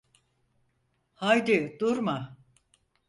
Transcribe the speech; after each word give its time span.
Haydi 1.15 1.77
durma. 1.79 2.37